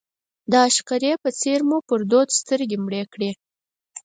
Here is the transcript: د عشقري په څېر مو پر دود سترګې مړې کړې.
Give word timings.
د 0.51 0.53
عشقري 0.67 1.11
په 1.23 1.29
څېر 1.39 1.59
مو 1.69 1.77
پر 1.87 1.99
دود 2.11 2.29
سترګې 2.39 2.77
مړې 2.85 3.03
کړې. 3.13 3.31